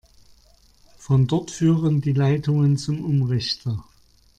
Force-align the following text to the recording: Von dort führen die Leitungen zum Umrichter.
Von 0.97 1.27
dort 1.27 1.51
führen 1.51 2.01
die 2.01 2.13
Leitungen 2.13 2.75
zum 2.75 3.05
Umrichter. 3.05 3.85